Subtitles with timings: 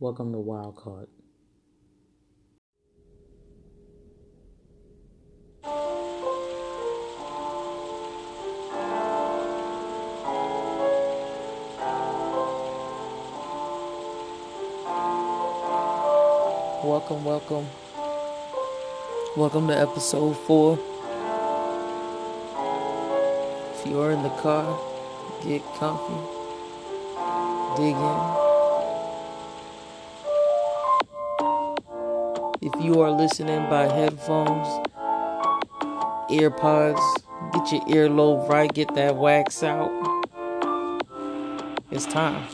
[0.00, 1.08] Welcome to Wildcard.
[16.84, 17.66] Welcome, welcome.
[19.36, 20.78] Welcome to episode four.
[23.74, 24.78] If you are in the car,
[25.42, 26.14] get comfy,
[27.76, 28.37] dig in.
[32.60, 34.66] If you are listening by headphones,
[36.28, 37.00] earpods,
[37.52, 39.92] get your earlobe right, get that wax out.
[41.92, 42.48] It's time.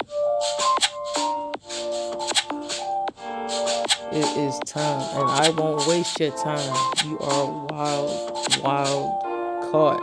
[4.13, 6.77] It is time, and I won't waste your time.
[7.07, 10.03] You are wild, wild caught.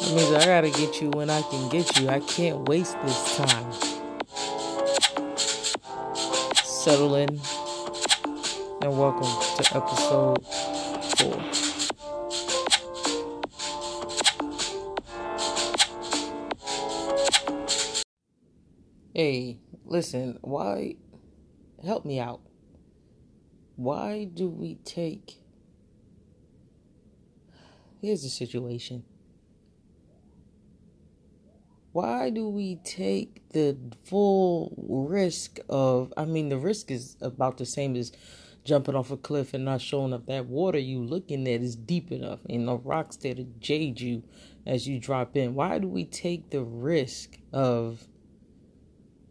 [0.00, 2.10] That means I gotta get you when I can get you.
[2.10, 4.01] I can't waste this time.
[6.82, 7.40] Settle in,
[8.80, 10.44] and welcome to episode
[11.16, 11.38] four.
[19.14, 20.96] Hey, listen, why
[21.84, 22.40] help me out.
[23.76, 25.34] Why do we take.
[28.00, 29.04] Here's the situation.
[31.92, 36.12] Why do we take the full risk of.
[36.16, 38.12] I mean, the risk is about the same as
[38.64, 40.26] jumping off a cliff and not showing up.
[40.26, 44.22] That water you looking at is deep enough, and the rocks there to jade you
[44.66, 45.54] as you drop in.
[45.54, 48.06] Why do we take the risk of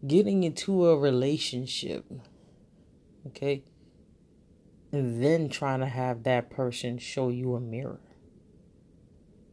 [0.06, 2.06] getting into a relationship
[3.28, 3.64] okay?
[4.92, 8.02] And then trying to have that person show you a mirror.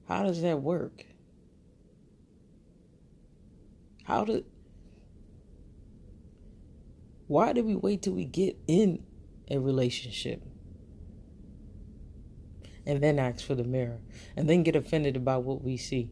[0.08, 1.06] How does that work?
[4.08, 4.44] How do
[7.28, 9.04] Why do we wait till we get in
[9.48, 10.42] a relationship?
[12.84, 13.98] And then ask for the mirror.
[14.34, 16.10] And then get offended about what we see.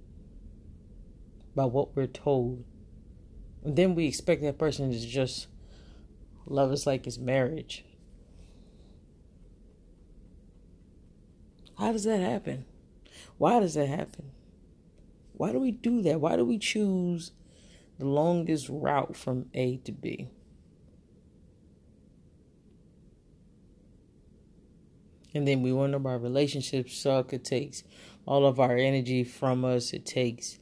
[1.54, 2.64] About what we're told.
[3.64, 5.48] And then we expect that person to just
[6.46, 7.84] Love us like it's marriage.
[11.76, 12.64] How does that happen?
[13.36, 14.30] Why does that happen?
[15.32, 16.20] Why do we do that?
[16.20, 17.32] Why do we choose
[17.98, 20.28] the longest route from A to B?
[25.34, 27.32] And then we wonder why relationships suck.
[27.32, 27.84] It takes
[28.24, 29.92] all of our energy from us.
[29.92, 30.58] It takes,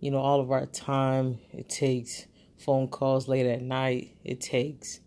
[0.00, 1.38] you know, all of our time.
[1.52, 2.26] It takes
[2.56, 4.16] phone calls late at night.
[4.24, 5.00] It takes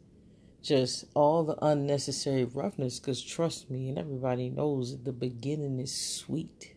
[0.62, 6.76] just all the unnecessary roughness because trust me and everybody knows the beginning is sweet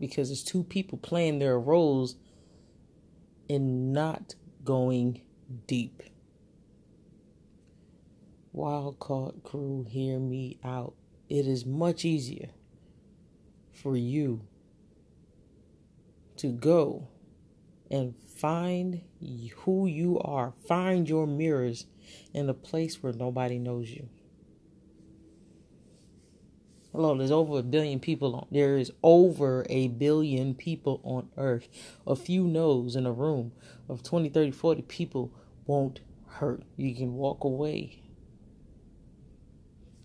[0.00, 2.16] because it's two people playing their roles
[3.48, 4.34] and not
[4.64, 5.20] going
[5.66, 6.02] deep
[8.52, 10.94] wild card crew hear me out
[11.28, 12.48] it is much easier
[13.72, 14.40] for you
[16.36, 17.08] to go
[17.90, 19.02] and find
[19.58, 20.52] who you are.
[20.66, 21.86] Find your mirrors
[22.32, 24.08] in a place where nobody knows you.
[26.94, 31.66] Hello, there's over a billion people on there is over a billion people on earth.
[32.06, 33.50] A few no's in a room
[33.88, 35.32] of 20, 30, 40 people
[35.66, 35.98] won't
[36.34, 36.62] hurt.
[36.76, 38.04] You can walk away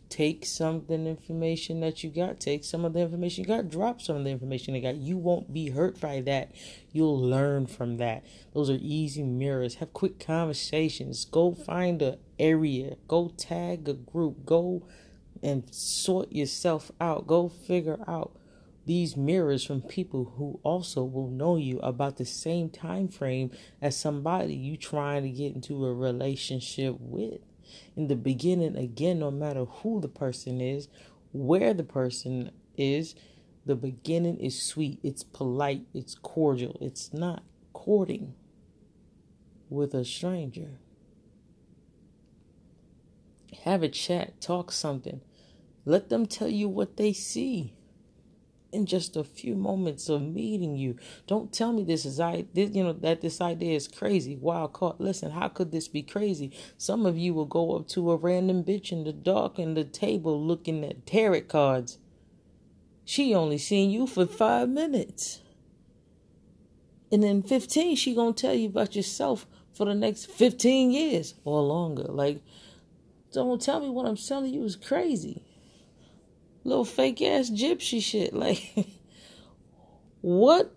[0.09, 3.69] take some of the information that you got, take some of the information you got,
[3.69, 4.95] drop some of the information you got.
[4.95, 6.51] You won't be hurt by that.
[6.91, 8.25] You'll learn from that.
[8.53, 9.75] Those are easy mirrors.
[9.75, 11.25] Have quick conversations.
[11.25, 12.95] Go find a area.
[13.07, 14.45] Go tag a group.
[14.45, 14.87] Go
[15.41, 17.27] and sort yourself out.
[17.27, 18.35] Go figure out
[18.85, 23.51] these mirrors from people who also will know you about the same time frame
[23.81, 27.39] as somebody you trying to get into a relationship with
[27.95, 30.87] in the beginning, again, no matter who the person is,
[31.31, 33.15] where the person is,
[33.65, 38.33] the beginning is sweet, it's polite, it's cordial, it's not courting
[39.69, 40.79] with a stranger.
[43.63, 45.21] Have a chat, talk something.
[45.89, 47.73] Let them tell you what they see
[48.71, 50.97] in just a few moments of meeting you.
[51.25, 54.35] Don't tell me this is I this, you know that this idea is crazy.
[54.35, 55.01] Wild caught.
[55.01, 56.51] Listen, how could this be crazy?
[56.77, 59.83] Some of you will go up to a random bitch in the dark in the
[59.83, 61.97] table looking at tarot cards.
[63.03, 65.41] She only seen you for five minutes.
[67.11, 71.63] And then 15, she gonna tell you about yourself for the next 15 years or
[71.63, 72.03] longer.
[72.03, 72.43] Like,
[73.33, 75.47] don't tell me what I'm telling you is crazy
[76.63, 78.33] little fake ass gypsy shit.
[78.39, 78.87] Like,
[80.21, 80.73] what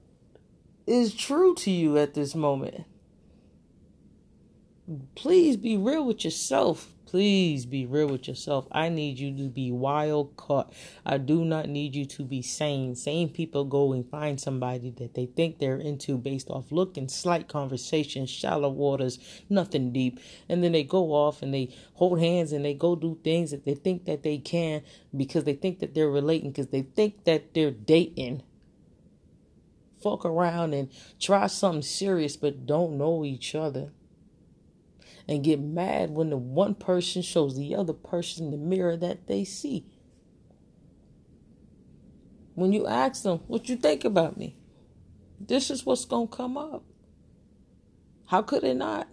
[0.87, 2.84] is true to you at this moment?
[5.14, 6.93] please be real with yourself.
[7.12, 8.66] Please be real with yourself.
[8.72, 10.72] I need you to be wild caught.
[11.04, 12.94] I do not need you to be sane.
[12.94, 17.10] Sane people go and find somebody that they think they're into based off look and
[17.10, 19.18] slight conversation, shallow waters,
[19.50, 20.20] nothing deep.
[20.48, 23.66] And then they go off and they hold hands and they go do things that
[23.66, 24.80] they think that they can
[25.14, 28.42] because they think that they're relating, because they think that they're dating
[30.02, 33.92] fuck around and try something serious but don't know each other
[35.28, 39.44] and get mad when the one person shows the other person the mirror that they
[39.44, 39.86] see.
[42.54, 44.56] When you ask them, what you think about me?
[45.40, 46.84] This is what's going to come up.
[48.26, 49.08] How could it not?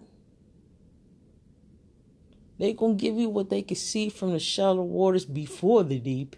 [2.58, 5.98] They going to give you what they can see from the shallow waters before the
[5.98, 6.36] deep.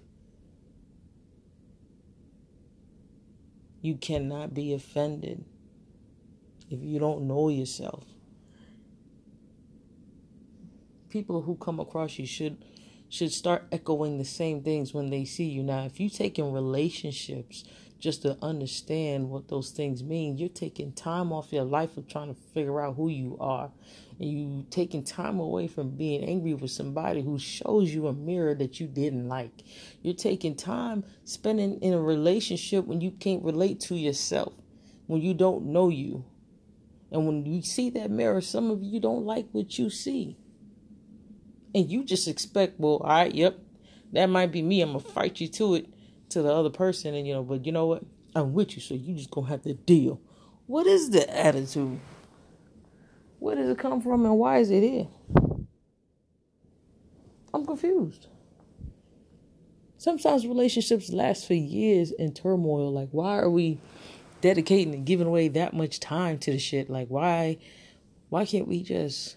[3.81, 5.45] You cannot be offended
[6.71, 8.12] if you don't know yourself
[11.13, 12.65] people who come across you should
[13.11, 15.63] should start echoing the same things when they see you.
[15.63, 17.65] Now, if you take in relationships
[17.99, 22.35] just to understand what those things mean, you're taking time off your life of trying
[22.35, 23.71] to figure out who you are.
[24.19, 28.55] And you taking time away from being angry with somebody who shows you a mirror
[28.55, 29.63] that you didn't like.
[30.01, 34.55] You're taking time spending in a relationship when you can't relate to yourself,
[35.07, 36.25] when you don't know you.
[37.11, 40.39] And when you see that mirror, some of you don't like what you see
[41.75, 43.59] and you just expect, well, all right, yep,
[44.13, 44.81] that might be me.
[44.83, 45.89] I'm gonna fight you to it
[46.31, 48.05] to the other person, and you know, but you know what?
[48.35, 50.21] I'm with you, so you just gonna have to deal.
[50.67, 52.01] What is the attitude?
[53.39, 55.09] Where does it come from, and why is it here?
[57.55, 58.29] I'm confused.
[59.99, 62.93] Sometimes relationships last for years in turmoil.
[62.93, 63.79] Like, why are we
[64.41, 66.91] dedicating and giving away that much time to the shit?
[66.91, 67.59] Like, why,
[68.29, 69.37] why can't we just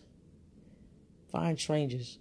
[1.32, 2.18] find strangers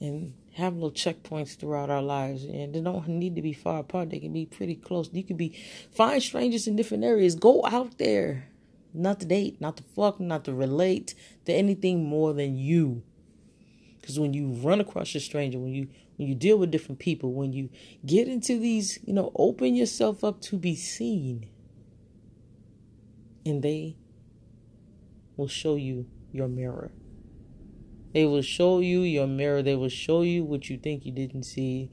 [0.00, 2.44] and have little checkpoints throughout our lives.
[2.44, 4.10] And they don't need to be far apart.
[4.10, 5.10] They can be pretty close.
[5.12, 5.58] You can be
[5.92, 7.34] find strangers in different areas.
[7.34, 8.48] Go out there.
[8.94, 11.14] Not to date not to fuck not to relate
[11.44, 13.02] to anything more than you.
[14.00, 17.32] Because when you run across a stranger when you when you deal with different people
[17.32, 17.68] when you
[18.04, 21.46] get into these you know open yourself up to be seen
[23.44, 23.96] and they
[25.36, 26.90] will show you your mirror
[28.12, 29.62] they will show you your mirror.
[29.62, 31.90] They will show you what you think you didn't see.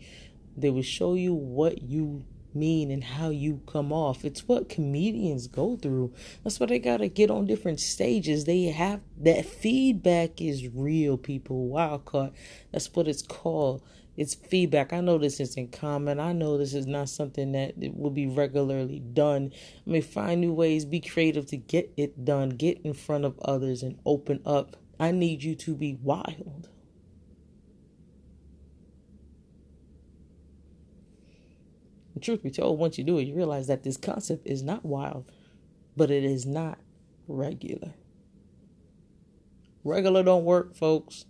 [0.58, 4.24] They will show you what you mean and how you come off.
[4.24, 6.14] It's what comedians go through.
[6.44, 8.46] That's why they got to get on different stages.
[8.46, 11.68] They have that feedback is real, people.
[11.68, 12.32] Wild card.
[12.72, 13.84] That's what it's called.
[14.18, 14.94] It's feedback.
[14.94, 16.22] I know this isn't common.
[16.22, 19.52] I know this is not something that will be regularly done.
[19.86, 23.38] I mean, find new ways, be creative to get it done, get in front of
[23.40, 26.70] others, and open up I need you to be wild.
[32.14, 34.86] The truth be told, once you do it, you realize that this concept is not
[34.86, 35.30] wild,
[35.98, 36.80] but it is not
[37.28, 37.94] regular.
[39.84, 41.26] Regular don't work, folks.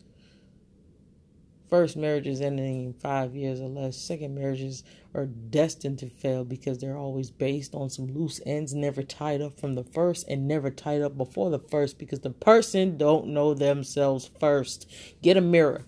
[1.76, 3.98] First marriages ending in five years or less.
[3.98, 9.04] Second marriages are destined to fail because they're always based on some loose ends, never
[9.04, 12.96] tied up from the first and never tied up before the first because the person
[12.96, 14.90] don't know themselves first.
[15.22, 15.84] Get a mirror.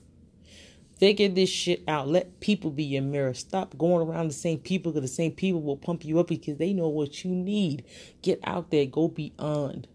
[1.00, 2.10] Figure this shit out.
[2.10, 3.34] Let people be your mirror.
[3.34, 6.58] Stop going around the same people because the same people will pump you up because
[6.58, 7.86] they know what you need.
[8.22, 8.86] Get out there.
[8.88, 9.88] Go beyond.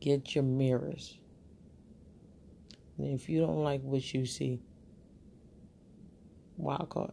[0.00, 1.19] Get your mirrors.
[3.04, 4.60] If you don't like what you see,
[6.56, 7.12] wild card.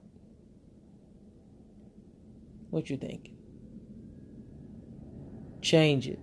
[2.70, 3.32] What you think?
[5.62, 6.20] Change it.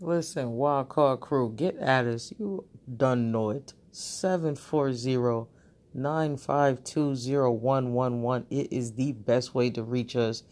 [0.00, 2.32] Listen, Wild Card Crew, get at us.
[2.38, 3.72] You done know it.
[3.92, 5.48] 740
[5.96, 8.44] 9520111.
[8.50, 10.42] It is the best way to reach us.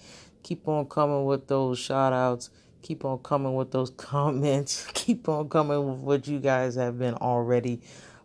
[0.43, 2.49] Keep on coming with those shout outs.
[2.85, 4.87] Keep on coming with those comments.
[4.93, 7.81] Keep on coming with what you guys have been already.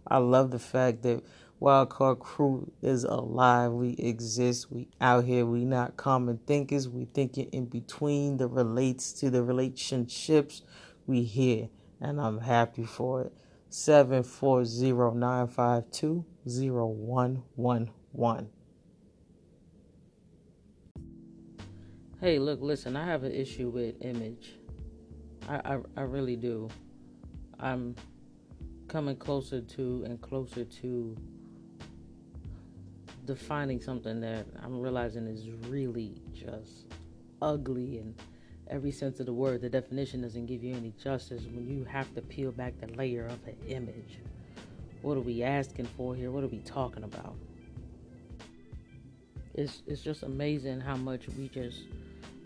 [0.06, 1.24] I love the fact that
[1.62, 3.72] Wildcard Crew is alive.
[3.72, 4.70] We exist.
[4.70, 5.46] We out here.
[5.46, 6.90] We not common thinkers.
[6.90, 10.62] We thinking in between the relates to the relationships.
[11.08, 11.70] We here,
[12.02, 13.34] and I'm happy for it.
[13.70, 18.50] Seven four zero nine five two zero one one one.
[22.22, 22.98] Hey, look, listen.
[22.98, 24.56] I have an issue with image.
[25.48, 26.68] I, I, I really do.
[27.58, 27.96] I'm
[28.90, 31.16] coming closer to and closer to
[33.24, 36.88] defining something that I'm realizing is really just
[37.42, 38.14] ugly in
[38.68, 39.62] every sense of the word.
[39.62, 43.28] The definition doesn't give you any justice when you have to peel back the layer
[43.28, 44.20] of an image.
[45.04, 46.32] What are we asking for here?
[46.32, 47.38] What are we talking about?
[49.54, 51.84] It's it's just amazing how much we just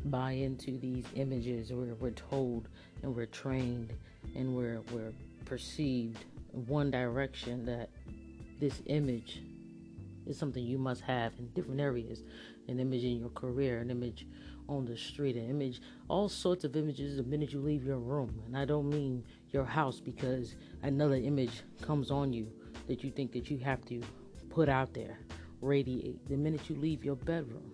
[0.06, 1.72] buy into these images.
[1.72, 2.68] Where we're told
[3.02, 3.94] and we're trained
[4.36, 5.14] and we're we're
[5.46, 7.90] perceived one direction that
[8.60, 9.42] this image
[10.26, 12.24] is something you must have in different areas.
[12.68, 14.26] An image in your career an image
[14.70, 18.42] on the street an image all sorts of images the minute you leave your room.
[18.46, 22.48] And i don't mean your house because another image comes on you
[22.88, 24.02] that you think that you have to
[24.50, 25.18] put out there
[25.64, 26.28] radiate.
[26.28, 27.72] The minute you leave your bedroom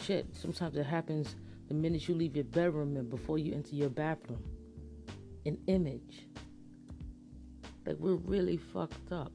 [0.00, 1.36] shit sometimes it happens
[1.68, 4.42] the minute you leave your bedroom and before you enter your bathroom
[5.46, 6.26] an image
[7.86, 9.32] like we're really fucked up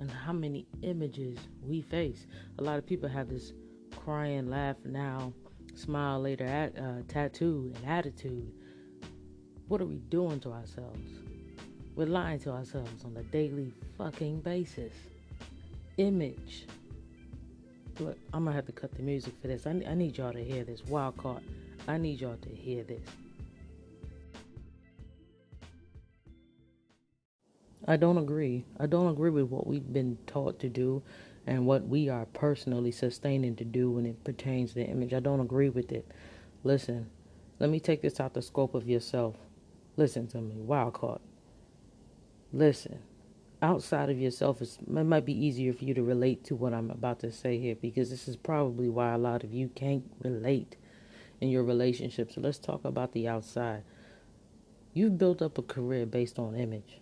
[0.00, 2.26] and how many images we face.
[2.58, 3.52] A lot of people have this
[3.96, 5.32] crying, laugh now,
[5.74, 8.50] smile later at, uh, tattoo and attitude.
[9.68, 11.10] What are we doing to ourselves?
[11.94, 14.92] We're lying to ourselves on a daily fucking basis.
[15.98, 16.66] Image.
[18.00, 19.66] Look, I'm gonna have to cut the music for this.
[19.66, 20.82] I, I need y'all to hear this.
[20.86, 21.42] Wild card.
[21.86, 23.02] I need y'all to hear this.
[27.86, 28.64] I don't agree.
[28.78, 31.02] I don't agree with what we've been taught to do
[31.46, 35.12] and what we are personally sustaining to do when it pertains to the image.
[35.12, 36.06] I don't agree with it.
[36.64, 37.10] Listen,
[37.58, 39.34] let me take this out the scope of yourself.
[39.96, 41.20] Listen to me, wild card.
[42.52, 43.00] Listen,
[43.62, 47.20] outside of yourself, it might be easier for you to relate to what I'm about
[47.20, 50.76] to say here because this is probably why a lot of you can't relate
[51.40, 52.32] in your relationship.
[52.32, 53.82] So let's talk about the outside.
[54.92, 57.00] You've built up a career based on image.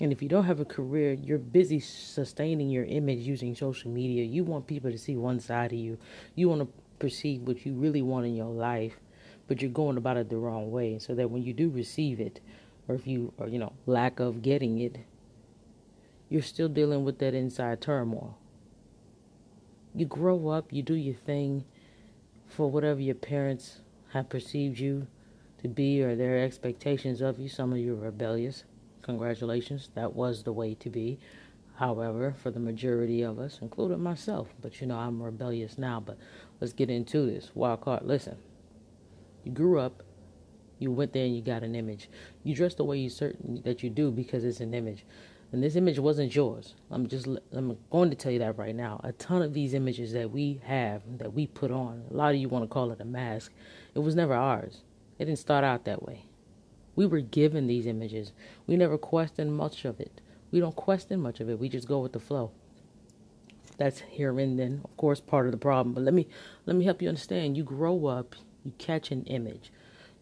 [0.00, 4.24] And if you don't have a career, you're busy sustaining your image using social media.
[4.24, 5.98] You want people to see one side of you.
[6.34, 8.94] You want to perceive what you really want in your life,
[9.46, 10.98] but you're going about it the wrong way.
[10.98, 12.40] So that when you do receive it,
[12.88, 14.98] or if you, or you know, lack of getting it,
[16.28, 18.38] you're still dealing with that inside turmoil.
[19.94, 21.64] You grow up, you do your thing
[22.46, 23.80] for whatever your parents
[24.12, 25.06] have perceived you
[25.60, 27.48] to be or their expectations of you.
[27.48, 28.64] Some of you are rebellious.
[29.02, 31.18] Congratulations, that was the way to be.
[31.76, 36.00] However, for the majority of us, including myself, but you know, I'm rebellious now.
[36.00, 36.18] But
[36.60, 37.50] let's get into this.
[37.54, 38.36] Wild card, listen.
[39.44, 40.02] You grew up,
[40.78, 42.08] you went there and you got an image.
[42.44, 45.04] You dress the way you certain that you do because it's an image.
[45.52, 46.74] And this image wasn't yours.
[46.90, 49.00] I'm just I'm going to tell you that right now.
[49.04, 52.40] A ton of these images that we have that we put on, a lot of
[52.40, 53.52] you want to call it a mask,
[53.94, 54.80] it was never ours.
[55.18, 56.24] It didn't start out that way.
[56.96, 58.32] We were given these images.
[58.66, 60.20] We never questioned much of it.
[60.50, 61.58] We don't question much of it.
[61.58, 62.50] We just go with the flow.
[63.78, 65.94] That's here and then, of course, part of the problem.
[65.94, 66.28] But let me
[66.66, 67.56] let me help you understand.
[67.56, 69.72] You grow up, you catch an image,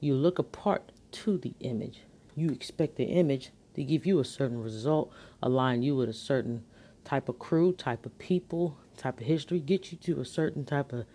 [0.00, 2.00] you look apart to the image.
[2.34, 6.64] You expect the image to give you a certain result, align you with a certain
[7.04, 10.92] type of crew, type of people, type of history, get you to a certain type
[10.92, 11.06] of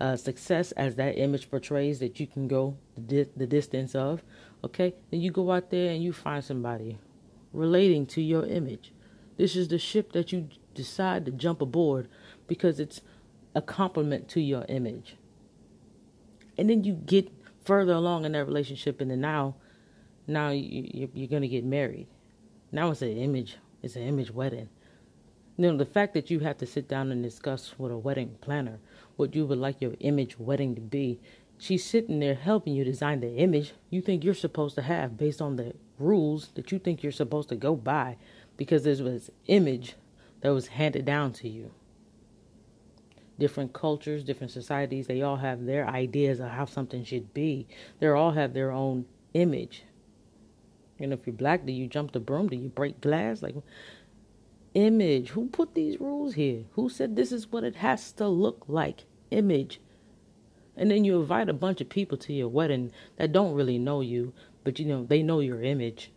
[0.00, 4.22] uh, success as that image portrays that you can go the, di- the distance of.
[4.64, 6.98] Okay, then you go out there and you find somebody
[7.52, 8.92] relating to your image.
[9.36, 12.08] This is the ship that you decide to jump aboard
[12.46, 13.00] because it's
[13.54, 15.16] a compliment to your image.
[16.58, 17.30] And then you get
[17.66, 19.56] further along in that relationship, and then now,
[20.26, 22.06] now you, you're going to get married.
[22.72, 23.56] Now it's an image.
[23.82, 24.68] It's an image wedding.
[25.56, 28.36] You know, the fact that you have to sit down and discuss with a wedding
[28.40, 28.78] planner
[29.16, 31.18] what you would like your image wedding to be.
[31.58, 35.40] She's sitting there helping you design the image you think you're supposed to have based
[35.40, 38.16] on the rules that you think you're supposed to go by
[38.58, 39.94] because there was image
[40.42, 41.70] that was handed down to you.
[43.38, 47.66] Different cultures, different societies, they all have their ideas of how something should be.
[48.00, 49.84] They all have their own image.
[50.98, 52.48] You know, if you're black, do you jump the broom?
[52.48, 53.42] Do you break glass?
[53.42, 53.54] Like
[54.74, 55.30] image.
[55.30, 56.64] Who put these rules here?
[56.72, 59.04] Who said this is what it has to look like?
[59.30, 59.80] Image.
[60.76, 64.02] And then you invite a bunch of people to your wedding that don't really know
[64.02, 66.12] you, but you know, they know your image.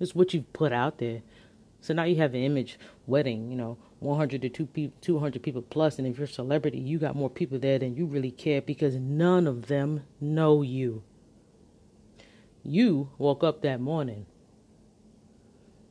[0.00, 1.22] It's what you put out there.
[1.80, 6.06] So now you have an image wedding, you know, 100 to 200 people plus, and
[6.06, 9.46] if you're a celebrity, you got more people there than you really care because none
[9.46, 11.02] of them know you.
[12.62, 14.26] You woke up that morning,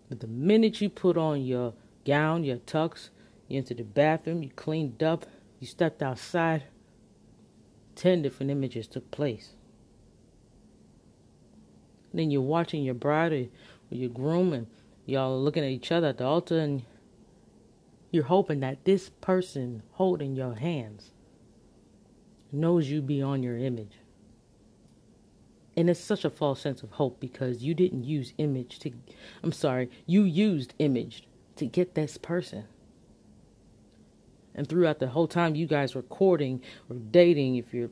[0.09, 1.73] but the minute you put on your
[2.05, 3.09] gown, your tux,
[3.47, 5.25] you into the bathroom, you cleaned up,
[5.59, 6.63] you stepped outside.
[7.95, 9.53] Ten different images took place.
[12.13, 13.47] Then you're watching your bride or
[13.89, 14.67] your groom, and
[15.05, 16.83] y'all looking at each other at the altar, and
[18.13, 21.09] you're hoping that this person holding your hands
[22.51, 23.97] knows you beyond your image.
[25.75, 28.91] And it's such a false sense of hope because you didn't use image to,
[29.41, 32.65] I'm sorry, you used image to get this person.
[34.53, 37.89] And throughout the whole time you guys were courting or dating, if you're,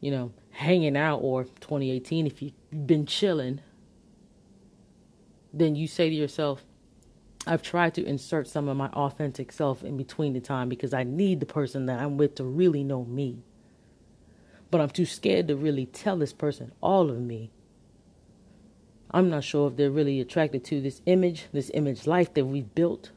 [0.00, 2.54] you know, hanging out, or 2018, if you've
[2.86, 3.60] been chilling,
[5.52, 6.64] then you say to yourself,
[7.46, 11.04] I've tried to insert some of my authentic self in between the time because I
[11.04, 13.42] need the person that I'm with to really know me.
[14.70, 17.50] But I'm too scared to really tell this person all of me.
[19.10, 22.72] I'm not sure if they're really attracted to this image, this image life that we've
[22.74, 23.10] built.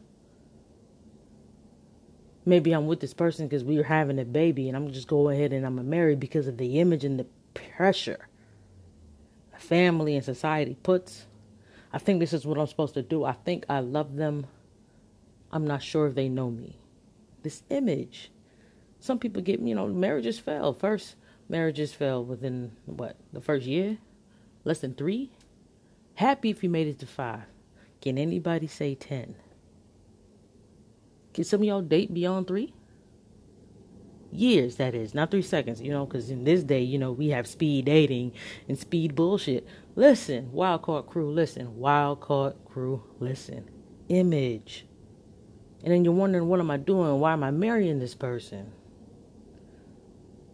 [2.46, 5.30] Maybe I'm with this person because we are having a baby and I'm just go
[5.30, 8.28] ahead and I'm married because of the image and the pressure
[9.64, 11.26] family and society puts
[11.94, 13.24] I think this is what I'm supposed to do.
[13.24, 14.48] I think I love them.
[15.52, 16.80] I'm not sure if they know me.
[17.44, 18.32] This image.
[19.00, 20.74] Some people get, you know, marriages fail.
[20.74, 21.16] First,
[21.48, 23.18] marriages fail within what?
[23.32, 24.00] The first year?
[24.64, 25.32] Less than three?
[26.16, 27.44] Happy if you made it to five.
[28.02, 29.36] Can anybody say 10?
[31.34, 32.74] Can some of y'all date beyond three?
[34.36, 37.30] Years that is not three seconds you know because in this day you know we
[37.30, 38.32] have speed dating
[38.68, 39.68] and speed bullshit.
[39.96, 43.70] Listen wild card crew listen wild card crew listen.
[44.10, 44.86] Image.
[45.84, 47.20] And then you're wondering what am i doing?
[47.20, 48.72] Why am i marrying this person?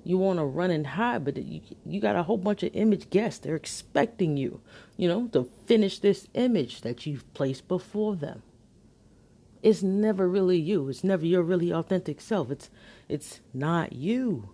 [0.03, 3.09] You want to run and hide but you, you got a whole bunch of image
[3.09, 3.39] guests.
[3.39, 4.61] They're expecting you
[4.97, 8.43] you know to finish this image that you've placed before them
[9.61, 10.89] it's never really you.
[10.89, 12.51] It's never your really authentic self.
[12.51, 12.69] It's
[13.07, 14.49] it's not you.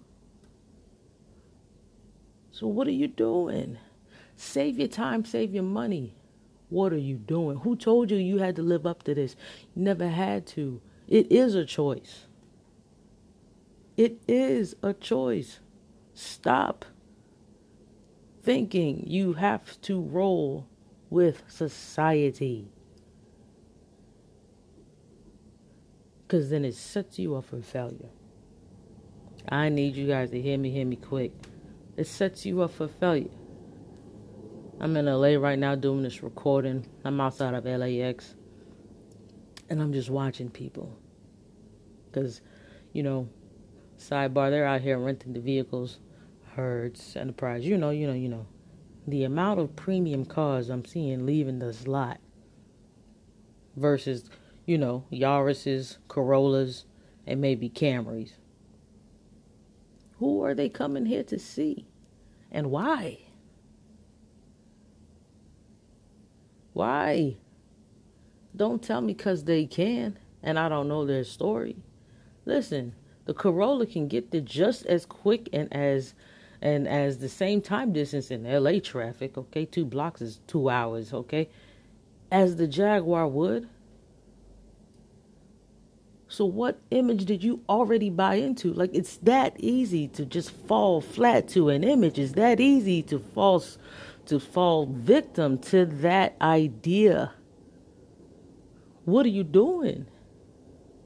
[2.52, 3.78] So what are you doing?
[4.36, 6.16] Save your time, save your money.
[6.70, 7.60] What are you doing?
[7.60, 9.36] Who told you you had to live up to this?
[9.76, 10.82] You never had to.
[11.08, 12.26] It is a choice.
[13.98, 15.60] It is a choice.
[16.14, 16.86] Stop
[18.44, 20.68] thinking you have to roll
[21.10, 22.72] with society.
[26.28, 28.10] Because then it sets you up for failure.
[29.48, 31.32] I need you guys to hear me, hear me quick.
[31.98, 33.30] It sets you up for failure.
[34.80, 36.88] I'm in LA right now doing this recording.
[37.04, 38.36] I'm outside of LAX.
[39.70, 40.98] And I'm just watching people.
[42.08, 42.42] Because,
[42.92, 43.30] you know,
[44.00, 46.00] sidebar, they're out here renting the vehicles,
[46.56, 47.66] Hertz, Enterprise.
[47.66, 48.48] You know, you know, you know.
[49.08, 52.20] The amount of premium cars I'm seeing leaving this lot
[53.76, 54.30] versus
[54.66, 56.86] you know, Yaris's, Corollas,
[57.26, 58.34] and maybe Camrys.
[60.20, 61.86] Who are they coming here to see?
[62.52, 63.20] And why?
[66.74, 67.38] Why?
[68.56, 71.76] Don't tell me because they can and I don't know their story.
[72.46, 72.94] Listen,
[73.26, 76.14] the Corolla can get there just as quick and as
[76.62, 79.66] and as the same time distance in LA traffic, okay?
[79.66, 81.50] Two blocks is two hours, okay?
[82.32, 83.68] As the Jaguar would.
[86.36, 88.74] So what image did you already buy into?
[88.74, 92.20] Like it's that easy to just fall flat to an image.
[92.20, 93.64] It's that easy to fall
[94.26, 97.32] to fall victim to that idea.
[99.06, 100.08] What are you doing?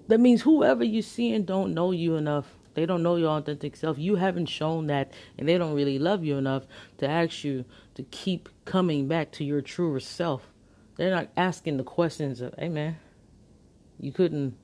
[0.07, 2.47] That means whoever you're seeing don't know you enough.
[2.73, 3.99] They don't know your authentic self.
[3.99, 6.63] You haven't shown that, and they don't really love you enough
[6.97, 10.49] to ask you to keep coming back to your truer self.
[10.95, 12.97] They're not asking the questions of, hey man,
[13.99, 14.57] you couldn't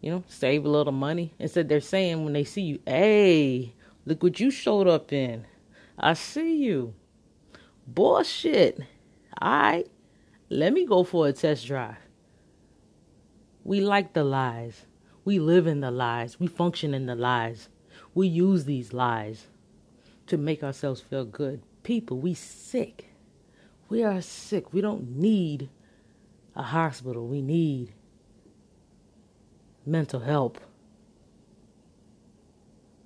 [0.00, 1.34] you know, save a little money.
[1.38, 3.74] Instead, they're saying when they see you, hey,
[4.06, 5.46] look what you showed up in.
[5.98, 6.94] I see you.
[7.86, 8.80] Bullshit.
[9.40, 9.88] All right,
[10.48, 11.96] let me go for a test drive.
[13.64, 14.86] We like the lies.
[15.24, 16.40] We live in the lies.
[16.40, 17.68] We function in the lies.
[18.14, 19.46] We use these lies
[20.26, 21.62] to make ourselves feel good.
[21.82, 23.06] People, we sick.
[23.88, 24.72] We are sick.
[24.72, 25.68] We don't need
[26.56, 27.26] a hospital.
[27.26, 27.92] We need
[29.90, 30.58] mental help.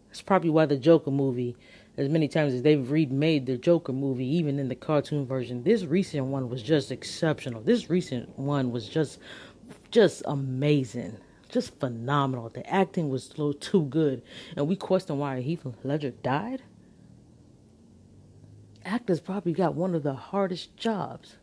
[0.09, 1.57] That's probably why the Joker movie,
[1.97, 5.85] as many times as they've remade the Joker movie, even in the cartoon version, this
[5.85, 7.62] recent one was just exceptional.
[7.62, 9.18] This recent one was just,
[9.90, 11.16] just amazing,
[11.49, 12.49] just phenomenal.
[12.49, 14.23] The acting was too good,
[14.57, 16.62] and we question why Heath Ledger died.
[18.85, 21.37] Actors probably got one of the hardest jobs.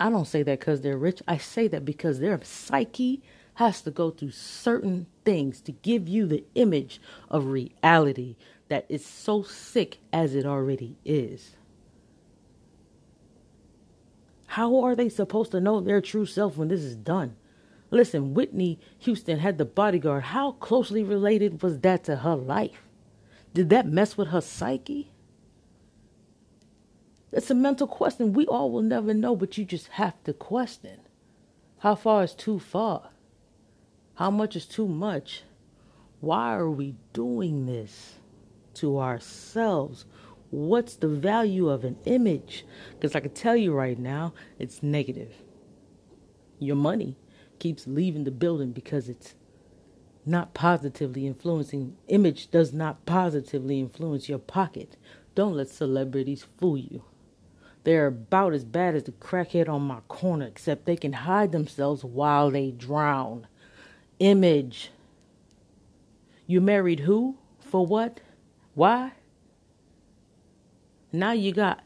[0.00, 1.22] I don't say that because they're rich.
[1.26, 3.22] I say that because their psyche
[3.54, 8.36] has to go through certain things to give you the image of reality
[8.68, 11.56] that is so sick as it already is.
[14.46, 17.36] How are they supposed to know their true self when this is done?
[17.90, 20.24] Listen, Whitney Houston had the bodyguard.
[20.24, 22.82] How closely related was that to her life?
[23.54, 25.10] Did that mess with her psyche?
[27.38, 30.98] It's a mental question we all will never know, but you just have to question.
[31.78, 33.10] How far is too far?
[34.16, 35.44] How much is too much?
[36.20, 38.14] Why are we doing this
[38.74, 40.04] to ourselves?
[40.50, 42.66] What's the value of an image?
[42.94, 45.32] Because I can tell you right now, it's negative.
[46.58, 47.14] Your money
[47.60, 49.36] keeps leaving the building because it's
[50.26, 51.98] not positively influencing.
[52.08, 54.96] Image does not positively influence your pocket.
[55.36, 57.04] Don't let celebrities fool you.
[57.88, 62.04] They're about as bad as the crackhead on my corner, except they can hide themselves
[62.04, 63.46] while they drown.
[64.18, 64.90] Image.
[66.46, 67.38] You married who?
[67.60, 68.20] For what?
[68.74, 69.12] Why?
[71.14, 71.82] Now you got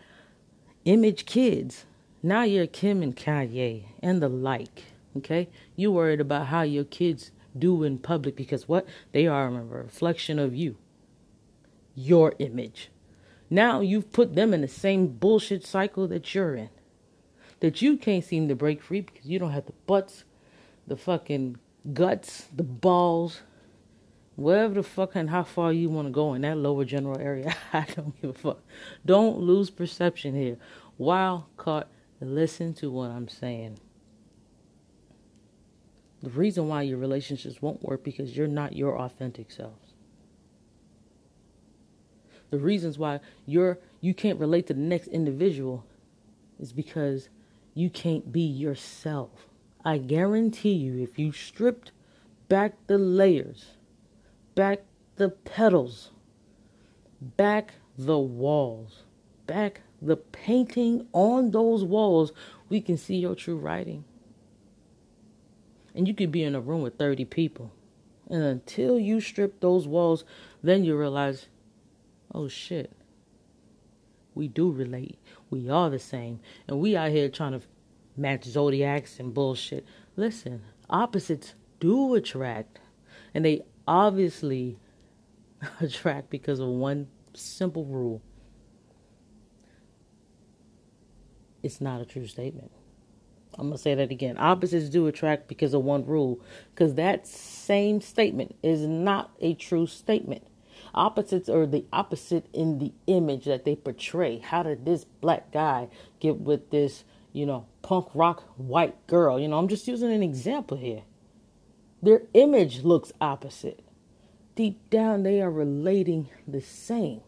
[0.84, 1.84] image kids.
[2.20, 4.82] Now you're Kim and Kanye and the like.
[5.16, 5.48] Okay?
[5.76, 8.88] You worried about how your kids do in public because what?
[9.12, 10.78] They are a reflection of you.
[11.94, 12.90] Your image.
[13.52, 16.70] Now you've put them in the same bullshit cycle that you're in.
[17.60, 20.24] That you can't seem to break free because you don't have the butts,
[20.86, 21.58] the fucking
[21.92, 23.42] guts, the balls,
[24.36, 27.54] wherever the fuck and how far you want to go in that lower general area.
[27.74, 28.60] I don't give a fuck.
[29.04, 30.56] Don't lose perception here.
[30.96, 31.88] Wild caught
[32.22, 33.78] listen to what I'm saying.
[36.22, 39.91] The reason why your relationships won't work because you're not your authentic selves
[42.52, 45.84] the reasons why you're you can't relate to the next individual
[46.60, 47.30] is because
[47.74, 49.48] you can't be yourself.
[49.84, 51.92] I guarantee you if you stripped
[52.50, 53.70] back the layers,
[54.54, 54.80] back
[55.16, 56.10] the petals,
[57.22, 59.04] back the walls,
[59.46, 62.32] back the painting on those walls,
[62.68, 64.04] we can see your true writing.
[65.94, 67.72] And you could be in a room with 30 people.
[68.28, 70.24] And until you strip those walls,
[70.62, 71.46] then you realize
[72.32, 72.92] oh shit,
[74.34, 75.18] we do relate.
[75.50, 76.40] We are the same.
[76.66, 77.62] And we out here trying to
[78.16, 79.86] match zodiacs and bullshit.
[80.16, 82.80] Listen, opposites do attract.
[83.34, 84.78] And they obviously
[85.80, 88.22] attract because of one simple rule
[91.62, 92.70] it's not a true statement.
[93.54, 94.36] I'm going to say that again.
[94.38, 96.40] Opposites do attract because of one rule.
[96.74, 100.42] Because that same statement is not a true statement.
[100.94, 104.38] Opposites are the opposite in the image that they portray.
[104.38, 105.88] How did this black guy
[106.20, 109.40] get with this, you know, punk rock white girl?
[109.40, 111.02] You know, I'm just using an example here.
[112.02, 113.80] Their image looks opposite.
[114.54, 117.22] Deep down, they are relating the same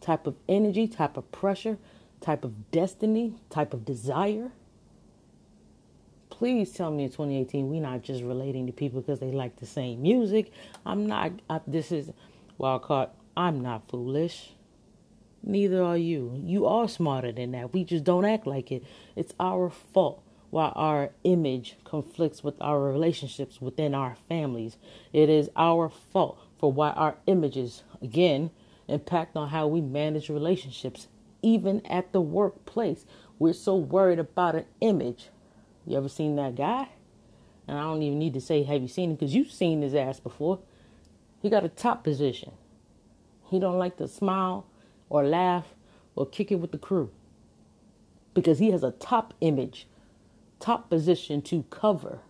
[0.00, 1.78] type of energy, type of pressure,
[2.20, 4.52] type of destiny, type of desire.
[6.28, 9.66] Please tell me in 2018 we're not just relating to people because they like the
[9.66, 10.52] same music.
[10.86, 11.32] I'm not.
[11.50, 12.12] I, this is
[12.60, 14.52] Wildcard, I'm not foolish.
[15.42, 16.38] Neither are you.
[16.44, 17.72] You are smarter than that.
[17.72, 18.84] We just don't act like it.
[19.16, 24.76] It's our fault why our image conflicts with our relationships within our families.
[25.12, 28.50] It is our fault for why our images, again,
[28.88, 31.06] impact on how we manage relationships,
[31.40, 33.06] even at the workplace.
[33.38, 35.28] We're so worried about an image.
[35.86, 36.88] You ever seen that guy?
[37.66, 39.16] And I don't even need to say, have you seen him?
[39.16, 40.58] Because you've seen his ass before.
[41.40, 42.52] He got a top position.
[43.50, 44.66] He don't like to smile
[45.08, 45.66] or laugh
[46.16, 47.10] or kick it with the crew
[48.34, 49.86] because he has a top image,
[50.60, 52.20] top position to cover,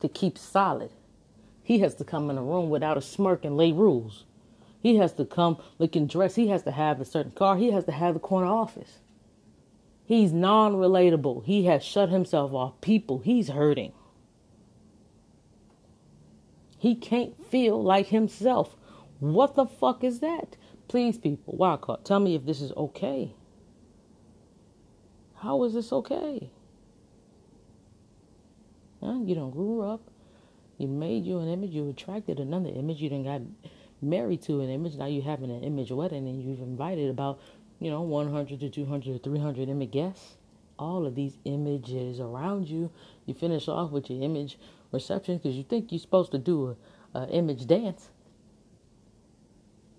[0.00, 0.90] to keep solid.
[1.62, 4.24] He has to come in a room without a smirk and lay rules.
[4.80, 6.36] He has to come looking dressed.
[6.36, 7.56] He has to have a certain car.
[7.56, 9.00] He has to have the corner office.
[10.04, 11.44] He's non relatable.
[11.44, 12.80] He has shut himself off.
[12.80, 13.92] People, he's hurting.
[16.78, 18.76] He can't feel like himself.
[19.18, 20.56] What the fuck is that?
[20.88, 23.32] Please, people, wildcard, tell me if this is okay.
[25.36, 26.50] How is this okay?
[29.02, 29.20] Huh?
[29.24, 30.00] You don't grew up.
[30.78, 31.70] You made you an image.
[31.70, 33.00] You attracted another image.
[33.00, 33.42] You then got
[34.02, 34.96] married to an image.
[34.96, 37.40] Now you're having an image wedding, and you've invited about,
[37.80, 40.36] you know, 100 to 200 to 300 image guests.
[40.78, 42.90] All of these images around you.
[43.24, 44.58] You finish off with your image
[44.98, 46.76] because you think you're supposed to do
[47.14, 48.10] a, a image dance.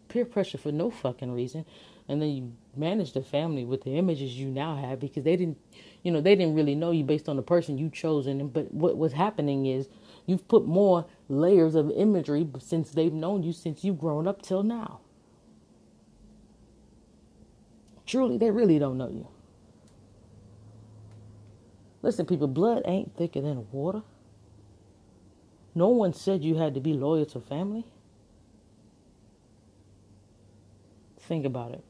[0.10, 1.66] Peer pressure for no fucking reason,
[2.08, 5.58] and then you manage the family with the images you now have because they didn't,
[6.04, 8.48] you know, they didn't really know you based on the person you chosen.
[8.48, 9.90] But what was happening is
[10.26, 14.64] you've put more layers of imagery since they've known you since you've grown up till
[14.64, 15.02] now.
[18.06, 19.28] Truly, they really don't know you.
[22.02, 24.02] Listen, people, blood ain't thicker than water.
[25.78, 27.86] No one said you had to be loyal to family.
[31.20, 31.84] Think about it.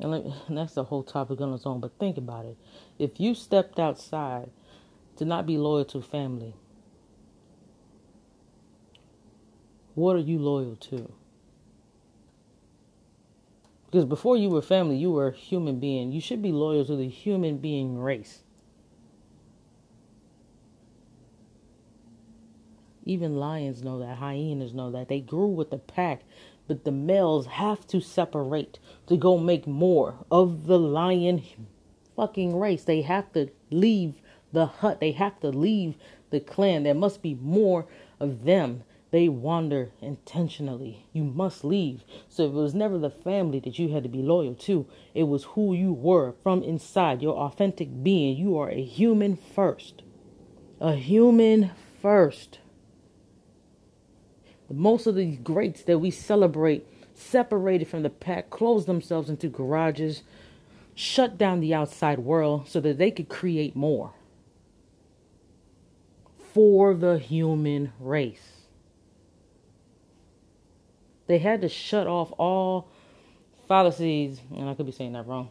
[0.00, 2.56] And, let, and that's the whole topic on its own, but think about it.
[2.98, 4.48] If you stepped outside
[5.16, 6.54] to not be loyal to family,
[9.94, 11.12] what are you loyal to?
[13.90, 16.12] Because before you were family, you were a human being.
[16.12, 18.43] You should be loyal to the human being race.
[23.04, 25.08] Even lions know that, hyenas know that.
[25.08, 26.22] They grew with the pack,
[26.66, 31.42] but the males have to separate to go make more of the lion
[32.16, 32.84] fucking race.
[32.84, 35.96] They have to leave the hut, they have to leave
[36.30, 36.84] the clan.
[36.84, 37.86] There must be more
[38.18, 38.84] of them.
[39.10, 41.06] They wander intentionally.
[41.12, 42.02] You must leave.
[42.28, 44.86] So it was never the family that you had to be loyal to.
[45.14, 48.36] It was who you were from inside, your authentic being.
[48.36, 50.02] You are a human first.
[50.80, 51.70] A human
[52.02, 52.58] first.
[54.76, 60.22] Most of these greats that we celebrate separated from the pack, closed themselves into garages,
[60.94, 64.12] shut down the outside world so that they could create more
[66.52, 68.66] for the human race.
[71.26, 72.88] They had to shut off all
[73.66, 75.50] fallacies, and I could be saying that wrong,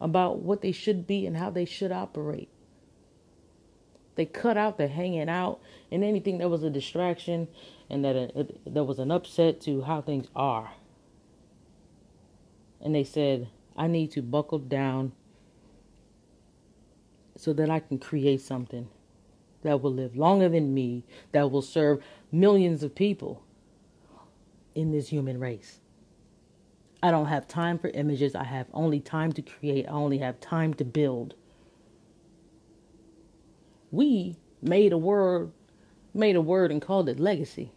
[0.00, 2.48] about what they should be and how they should operate.
[4.16, 5.60] They cut out the hanging out
[5.92, 7.48] and anything that was a distraction
[7.88, 10.72] and that there was an upset to how things are.
[12.80, 15.12] And they said, I need to buckle down
[17.36, 18.88] so that I can create something
[19.62, 22.02] that will live longer than me, that will serve
[22.32, 23.42] millions of people
[24.74, 25.80] in this human race.
[27.02, 28.34] I don't have time for images.
[28.34, 29.86] I have only time to create.
[29.86, 31.34] I only have time to build.
[33.96, 35.52] We made a word,
[36.12, 37.72] made a word and called it legacy.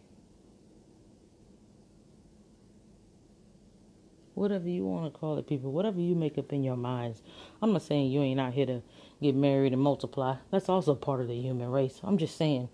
[4.40, 7.22] whatever you want to call it, people, whatever you make up in your minds.
[7.60, 8.82] I'm not saying you ain't out here to
[9.20, 10.36] get married and multiply.
[10.50, 12.00] That's also part of the human race.
[12.02, 12.70] I'm just saying,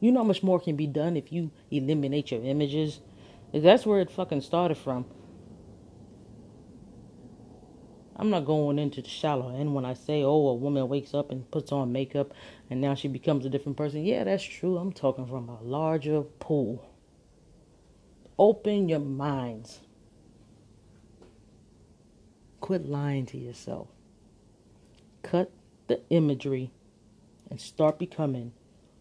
[0.00, 3.00] you know how much more can be done if you eliminate your images?
[3.52, 5.04] That's where it fucking started from.
[8.16, 11.30] I'm not going into the shallow end when I say, oh, a woman wakes up
[11.30, 12.32] and puts on makeup
[12.68, 14.04] and now she becomes a different person.
[14.04, 14.76] Yeah, that's true.
[14.76, 16.84] I'm talking from a larger pool.
[18.38, 19.80] Open your minds.
[22.60, 23.88] Quit lying to yourself.
[25.22, 25.50] Cut
[25.88, 26.70] the imagery
[27.50, 28.52] and start becoming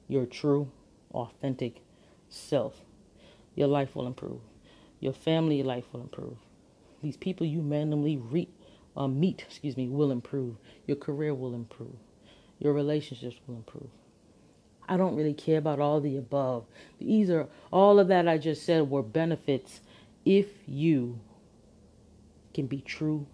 [0.08, 0.72] your true,
[1.14, 1.82] authentic
[2.30, 2.84] self.
[3.56, 4.42] Your life will improve.
[5.00, 6.38] Your family life will improve.
[7.02, 8.50] These people you randomly re-
[8.96, 10.56] uh, meet, excuse me, will improve.
[10.88, 11.96] Your career will improve.
[12.60, 13.90] Your relationships will improve.
[14.88, 16.66] I don't really care about all the above.
[17.00, 19.82] These are all of that I just said were benefits
[20.26, 21.20] if you
[22.54, 23.26] can be true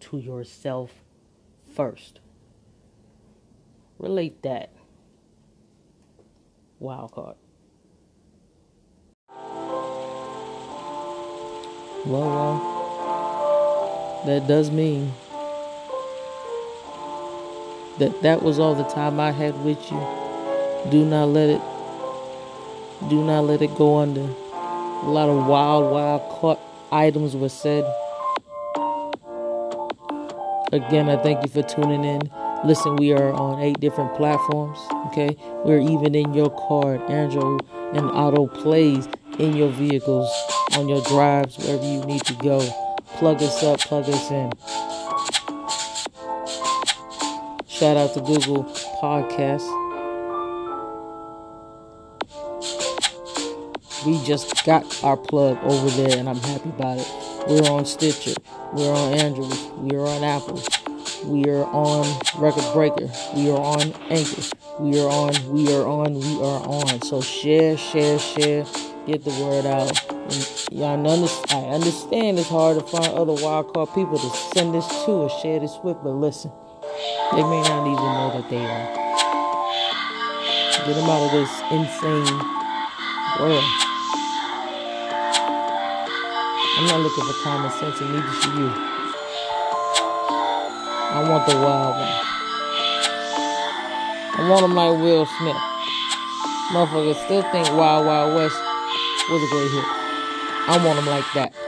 [0.00, 0.90] to yourself
[1.74, 2.20] first.
[3.98, 4.70] Relate that.
[6.80, 7.36] Wild card.
[12.04, 12.73] Well, well,
[14.26, 15.12] that does mean
[17.98, 20.00] that that was all the time I had with you.
[20.90, 21.60] Do not let it,
[23.08, 24.22] do not let it go under.
[24.22, 26.60] A lot of wild, wild caught
[26.90, 27.84] items were said.
[30.72, 32.30] Again, I thank you for tuning in.
[32.64, 34.78] Listen, we are on eight different platforms.
[35.08, 37.60] Okay, we're even in your car, Android
[37.94, 39.08] and auto plays
[39.38, 40.28] in your vehicles,
[40.76, 42.58] on your drives, wherever you need to go.
[43.16, 44.52] Plug us up, plug us in.
[47.68, 48.64] Shout out to Google
[49.00, 49.70] Podcasts.
[54.04, 57.08] We just got our plug over there, and I'm happy about it.
[57.48, 58.34] We're on Stitcher.
[58.72, 59.56] We're on Android.
[59.78, 60.60] We are on Apple.
[61.24, 63.08] We are on Record Breaker.
[63.34, 64.42] We are on Anchor.
[64.80, 67.00] We are on, we are on, we are on.
[67.02, 68.66] So share, share, share.
[69.06, 70.03] Get the word out.
[70.72, 75.10] Y'all understand, I understand it's hard to find other wildcard people to send this to
[75.12, 76.50] or share this with, but listen,
[77.32, 79.04] they may not even know that they are.
[80.86, 82.38] Get them out of this insane
[83.40, 83.64] world.
[86.76, 88.72] I'm not looking for common sense, and neither should you.
[91.12, 92.34] I want the wild one.
[94.36, 95.56] I want them like Will Smith.
[96.72, 98.58] Motherfuckers still think Wild Wild West
[99.30, 99.93] was a great hit.
[100.66, 101.52] I want them like that.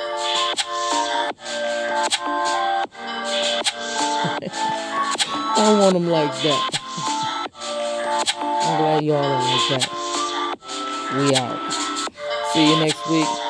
[5.59, 6.71] I want them like that.
[8.63, 9.89] I'm glad y'all are like that.
[11.15, 11.73] We out.
[12.55, 13.46] See you next week.